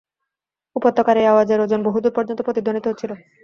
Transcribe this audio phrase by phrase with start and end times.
[0.75, 3.11] উপত্যকার এই আওয়াজের ওজন বহু দূর পর্যন্ত প্রতিধ্বনিত হচ্ছিল।